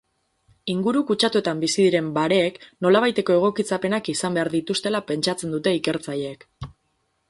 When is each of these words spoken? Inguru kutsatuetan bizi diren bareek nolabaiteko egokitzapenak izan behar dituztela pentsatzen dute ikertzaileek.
Inguru 0.73 1.03
kutsatuetan 1.09 1.61
bizi 1.65 1.77
diren 1.89 2.07
bareek 2.17 2.57
nolabaiteko 2.87 3.37
egokitzapenak 3.37 4.13
izan 4.17 4.41
behar 4.41 4.53
dituztela 4.59 5.07
pentsatzen 5.13 5.59
dute 5.59 5.81
ikertzaileek. 5.83 6.53